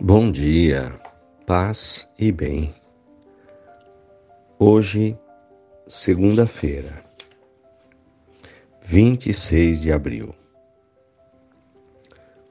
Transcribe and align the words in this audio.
Bom 0.00 0.32
dia, 0.32 0.98
paz 1.46 2.10
e 2.18 2.32
bem. 2.32 2.74
Hoje, 4.58 5.16
segunda-feira, 5.86 7.04
26 8.82 9.82
de 9.82 9.92
abril. 9.92 10.34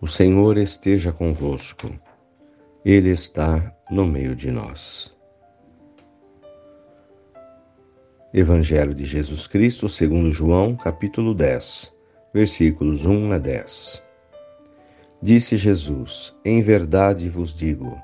O 0.00 0.08
Senhor 0.08 0.58
esteja 0.58 1.12
convosco, 1.12 1.88
Ele 2.84 3.10
está 3.10 3.72
no 3.88 4.04
meio 4.04 4.34
de 4.34 4.50
nós. 4.50 5.16
Evangelho 8.34 8.94
de 8.94 9.04
Jesus 9.04 9.46
Cristo, 9.46 9.88
segundo 9.88 10.32
João, 10.32 10.76
capítulo 10.76 11.32
10, 11.34 11.94
versículos 12.34 13.06
1 13.06 13.32
a 13.32 13.38
10. 13.38 14.07
Disse 15.20 15.56
Jesus: 15.56 16.34
Em 16.44 16.62
verdade 16.62 17.28
vos 17.28 17.52
digo: 17.52 18.00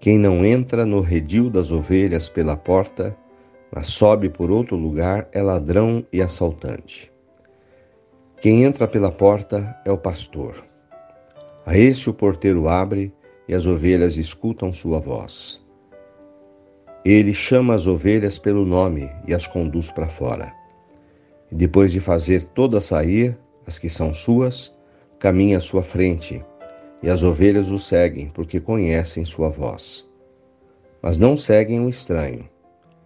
quem 0.00 0.18
não 0.18 0.44
entra 0.44 0.86
no 0.86 1.00
redil 1.00 1.50
das 1.50 1.70
ovelhas 1.70 2.28
pela 2.28 2.56
porta, 2.56 3.16
mas 3.70 3.88
sobe 3.88 4.28
por 4.28 4.50
outro 4.50 4.74
lugar, 4.74 5.28
é 5.30 5.42
ladrão 5.42 6.04
e 6.12 6.22
assaltante. 6.22 7.12
Quem 8.40 8.64
entra 8.64 8.88
pela 8.88 9.12
porta 9.12 9.78
é 9.84 9.92
o 9.92 9.98
pastor. 9.98 10.64
A 11.66 11.76
este 11.76 12.08
o 12.08 12.14
porteiro 12.14 12.66
abre 12.66 13.14
e 13.46 13.54
as 13.54 13.66
ovelhas 13.66 14.16
escutam 14.16 14.72
sua 14.72 14.98
voz. 14.98 15.60
Ele 17.04 17.34
chama 17.34 17.74
as 17.74 17.86
ovelhas 17.86 18.38
pelo 18.38 18.64
nome 18.64 19.08
e 19.28 19.34
as 19.34 19.46
conduz 19.46 19.90
para 19.90 20.08
fora. 20.08 20.52
E 21.52 21.54
depois 21.54 21.92
de 21.92 22.00
fazer 22.00 22.42
todas 22.42 22.84
sair, 22.84 23.38
as 23.66 23.78
que 23.78 23.88
são 23.88 24.14
suas, 24.14 24.74
caminha 25.20 25.58
à 25.58 25.60
sua 25.60 25.82
frente, 25.82 26.42
e 27.02 27.10
as 27.10 27.22
ovelhas 27.22 27.70
o 27.70 27.78
seguem, 27.78 28.30
porque 28.30 28.58
conhecem 28.58 29.22
sua 29.24 29.50
voz. 29.50 30.08
Mas 31.02 31.18
não 31.18 31.36
seguem 31.36 31.84
o 31.84 31.90
estranho, 31.90 32.48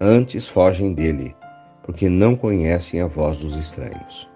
antes 0.00 0.46
fogem 0.46 0.94
dele, 0.94 1.34
porque 1.82 2.08
não 2.08 2.36
conhecem 2.36 3.00
a 3.00 3.08
voz 3.08 3.38
dos 3.38 3.56
estranhos. 3.56 4.28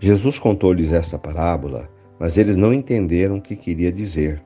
Jesus 0.00 0.40
contou-lhes 0.40 0.90
esta 0.92 1.16
parábola, 1.16 1.88
mas 2.18 2.36
eles 2.36 2.56
não 2.56 2.74
entenderam 2.74 3.36
o 3.36 3.40
que 3.40 3.54
queria 3.54 3.92
dizer. 3.92 4.42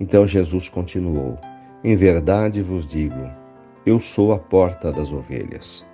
Então 0.00 0.26
Jesus 0.26 0.68
continuou: 0.68 1.38
Em 1.84 1.94
verdade 1.94 2.62
vos 2.62 2.84
digo, 2.84 3.30
eu 3.86 4.00
sou 4.00 4.32
a 4.32 4.38
porta 4.40 4.92
das 4.92 5.12
ovelhas. 5.12 5.86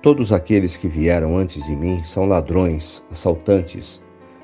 Todos 0.00 0.32
aqueles 0.32 0.76
que 0.76 0.86
vieram 0.86 1.36
antes 1.36 1.64
de 1.64 1.74
mim 1.74 2.02
são 2.04 2.24
ladrões, 2.24 3.04
assaltantes 3.10 4.02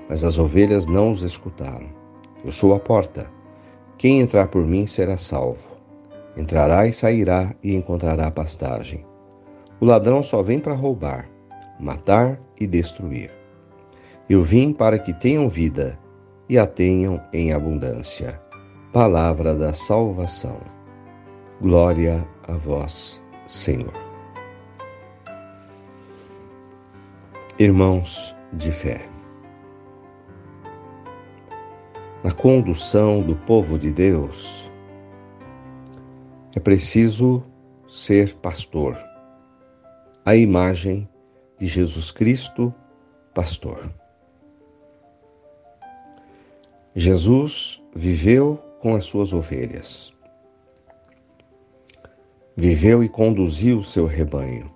mas 0.08 0.24
as 0.24 0.38
ovelhas 0.38 0.86
não 0.86 1.10
os 1.10 1.22
escutaram. 1.22 1.88
Eu 2.44 2.50
sou 2.50 2.74
a 2.74 2.80
porta. 2.80 3.30
Quem 3.98 4.20
entrar 4.20 4.48
por 4.48 4.64
mim 4.64 4.86
será 4.86 5.18
salvo. 5.18 5.68
Entrará 6.36 6.86
e 6.86 6.92
sairá 6.92 7.54
e 7.62 7.74
encontrará 7.74 8.30
pastagem. 8.30 9.04
O 9.80 9.84
ladrão 9.84 10.22
só 10.22 10.42
vem 10.42 10.58
para 10.58 10.74
roubar, 10.74 11.28
matar 11.78 12.40
e 12.58 12.66
destruir. 12.66 13.30
Eu 14.28 14.42
vim 14.42 14.72
para 14.72 14.98
que 14.98 15.12
tenham 15.12 15.48
vida 15.48 15.98
e 16.48 16.58
a 16.58 16.66
tenham 16.66 17.20
em 17.32 17.52
abundância. 17.52 18.40
Palavra 18.92 19.54
da 19.54 19.72
salvação. 19.74 20.58
Glória 21.60 22.26
a 22.46 22.52
vós, 22.52 23.20
Senhor. 23.46 23.92
Irmãos 27.58 28.34
de 28.52 28.70
fé 28.70 29.17
na 32.22 32.32
condução 32.32 33.22
do 33.22 33.36
povo 33.36 33.78
de 33.78 33.92
Deus, 33.92 34.70
é 36.54 36.60
preciso 36.60 37.44
ser 37.88 38.34
pastor, 38.36 38.96
a 40.24 40.34
imagem 40.34 41.08
de 41.58 41.66
Jesus 41.66 42.10
Cristo, 42.10 42.74
pastor. 43.32 43.88
Jesus 46.94 47.80
viveu 47.94 48.56
com 48.80 48.96
as 48.96 49.04
suas 49.04 49.32
ovelhas, 49.32 50.12
viveu 52.56 53.04
e 53.04 53.08
conduziu 53.08 53.78
o 53.78 53.84
seu 53.84 54.06
rebanho, 54.06 54.66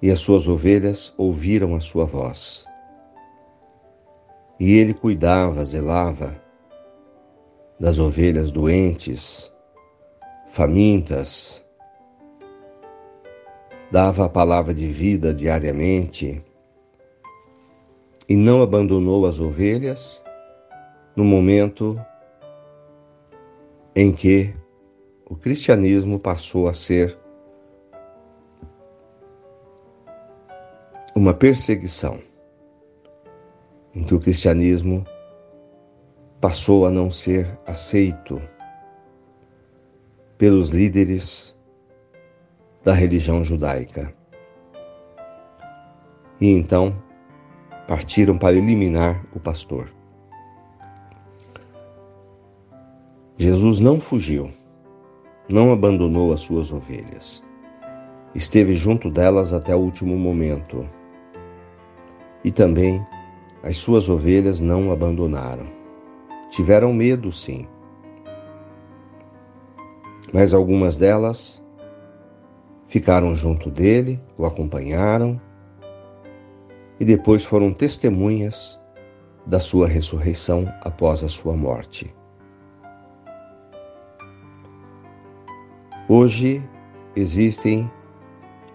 e 0.00 0.10
as 0.10 0.20
suas 0.20 0.46
ovelhas 0.46 1.12
ouviram 1.18 1.74
a 1.74 1.80
sua 1.80 2.04
voz 2.04 2.64
e 4.58 4.78
ele 4.78 4.94
cuidava, 4.94 5.64
zelava 5.64 6.40
das 7.78 7.98
ovelhas 7.98 8.50
doentes, 8.50 9.52
famintas, 10.48 11.64
dava 13.90 14.24
a 14.24 14.28
palavra 14.28 14.72
de 14.72 14.86
vida 14.86 15.34
diariamente 15.34 16.42
e 18.28 18.36
não 18.36 18.62
abandonou 18.62 19.26
as 19.26 19.40
ovelhas 19.40 20.22
no 21.14 21.24
momento 21.24 22.00
em 23.94 24.12
que 24.12 24.54
o 25.28 25.36
cristianismo 25.36 26.18
passou 26.18 26.68
a 26.68 26.74
ser 26.74 27.18
uma 31.14 31.32
perseguição 31.32 32.20
em 33.94 34.02
que 34.02 34.14
o 34.14 34.20
cristianismo 34.20 35.04
passou 36.40 36.86
a 36.86 36.90
não 36.90 37.10
ser 37.10 37.58
aceito 37.66 38.40
pelos 40.36 40.70
líderes 40.70 41.56
da 42.82 42.92
religião 42.92 43.42
judaica. 43.42 44.12
E 46.40 46.48
então 46.48 46.94
partiram 47.86 48.36
para 48.36 48.56
eliminar 48.56 49.24
o 49.34 49.40
pastor. 49.40 49.88
Jesus 53.38 53.78
não 53.80 54.00
fugiu, 54.00 54.50
não 55.48 55.72
abandonou 55.72 56.32
as 56.32 56.40
suas 56.40 56.72
ovelhas. 56.72 57.42
Esteve 58.34 58.74
junto 58.74 59.10
delas 59.10 59.52
até 59.52 59.74
o 59.74 59.78
último 59.78 60.16
momento. 60.16 60.88
E 62.42 62.50
também 62.50 63.04
as 63.64 63.78
suas 63.78 64.10
ovelhas 64.10 64.60
não 64.60 64.88
o 64.88 64.92
abandonaram. 64.92 65.66
Tiveram 66.50 66.92
medo, 66.92 67.32
sim. 67.32 67.66
Mas 70.34 70.52
algumas 70.52 70.98
delas 70.98 71.64
ficaram 72.88 73.34
junto 73.34 73.70
dele, 73.70 74.20
o 74.36 74.44
acompanharam 74.44 75.40
e 77.00 77.06
depois 77.06 77.42
foram 77.42 77.72
testemunhas 77.72 78.78
da 79.46 79.58
sua 79.58 79.88
ressurreição 79.88 80.66
após 80.82 81.24
a 81.24 81.28
sua 81.28 81.56
morte. 81.56 82.14
Hoje 86.06 86.62
existem 87.16 87.90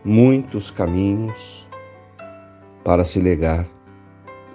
muitos 0.03 0.71
caminhos 0.71 1.67
para 2.83 3.05
se 3.05 3.19
legar 3.19 3.67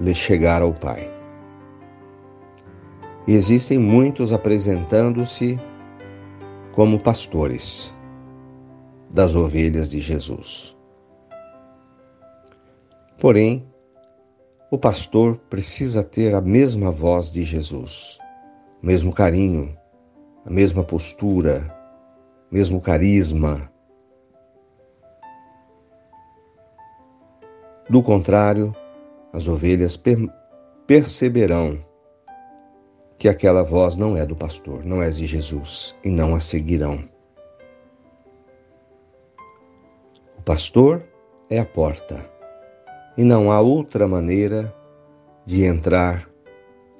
lhe 0.01 0.15
chegar 0.15 0.63
ao 0.63 0.73
Pai. 0.73 1.11
E 3.27 3.35
existem 3.35 3.79
muitos 3.79 4.33
apresentando-se 4.33 5.59
como 6.73 7.01
pastores 7.01 7.95
das 9.11 9.35
ovelhas 9.35 9.89
de 9.89 10.01
Jesus. 10.01 10.77
Porém, 13.19 13.67
o 14.71 14.77
pastor 14.77 15.37
precisa 15.49 16.03
ter 16.03 16.35
a 16.35 16.41
mesma 16.41 16.91
voz 16.91 17.31
de 17.31 17.45
Jesus, 17.45 18.19
o 18.83 18.87
mesmo 18.87 19.13
carinho, 19.13 19.79
a 20.45 20.51
mesma 20.51 20.83
postura, 20.83 21.73
mesmo 22.51 22.81
carisma. 22.81 23.71
Do 27.89 28.03
contrário, 28.03 28.75
as 29.35 29.49
ovelhas 29.49 29.97
per 29.97 30.17
perceberão 30.87 31.85
que 33.19 33.29
aquela 33.29 33.65
voz 33.65 33.97
não 33.97 34.17
é 34.17 34.25
do 34.25 34.37
pastor, 34.37 34.85
não 34.85 35.03
é 35.03 35.11
de 35.11 35.27
Jesus, 35.27 35.95
e 36.05 36.11
não 36.11 36.35
a 36.37 36.41
seguirão. 36.41 37.09
O 40.39 40.43
pastor 40.43 41.05
é 41.51 41.59
a 41.59 41.65
porta, 41.65 42.25
e 43.17 43.25
não 43.25 43.51
há 43.51 43.61
outra 43.61 44.07
maneira 44.07 44.73
de 45.45 45.65
entrar 45.65 46.31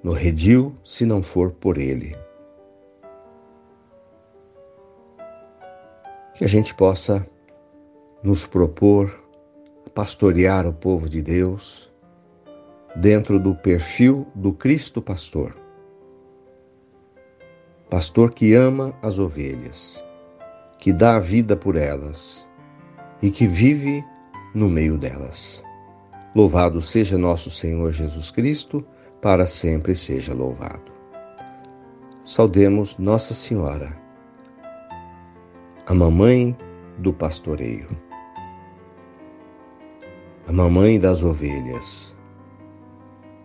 no 0.03 0.13
redil 0.13 0.75
se 0.85 1.07
não 1.07 1.23
for 1.23 1.53
por 1.53 1.79
ele. 1.79 2.17
Que 6.35 6.45
a 6.45 6.49
gente 6.49 6.75
possa 6.75 7.25
nos 8.25 8.45
propor 8.45 9.23
pastorear 9.95 10.67
o 10.67 10.73
povo 10.73 11.09
de 11.09 11.23
Deus 11.23 11.94
dentro 12.97 13.41
do 13.41 13.55
perfil 13.55 14.27
do 14.35 14.53
Cristo 14.53 15.03
Pastor, 15.03 15.57
pastor 17.91 18.33
que 18.33 18.55
ama 18.55 18.95
as 19.03 19.19
ovelhas, 19.19 20.03
que 20.79 20.93
dá 20.93 21.17
a 21.17 21.21
vida 21.21 21.57
por 21.57 21.77
elas 21.77 22.47
e 23.21 23.31
que 23.31 23.47
vive 23.47 24.05
no 24.55 24.69
meio 24.69 24.97
delas. 24.97 25.65
Louvado 26.35 26.81
seja 26.81 27.19
nosso 27.19 27.51
Senhor 27.51 27.93
Jesus 27.93 28.31
Cristo, 28.31 28.85
para 29.21 29.47
sempre 29.47 29.95
seja 29.95 30.35
louvado. 30.35 30.93
Saudemos 32.25 32.99
Nossa 32.99 33.35
Senhora, 33.35 33.97
a 35.87 35.95
mamãe 35.95 36.57
do 36.99 37.13
pastoreio, 37.13 37.89
a 40.47 40.53
mamãe 40.53 40.99
das 40.99 41.23
ovelhas. 41.23 42.17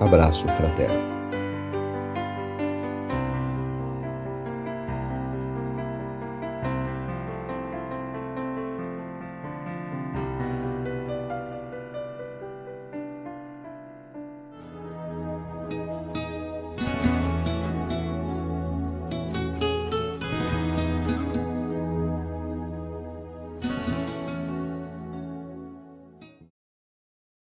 Abraço 0.00 0.48
fraterno. 0.48 1.09